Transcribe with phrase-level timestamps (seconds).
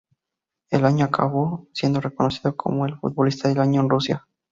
[0.71, 4.27] El año acabó siendo reconocido con el Futbolista del año en Rusia.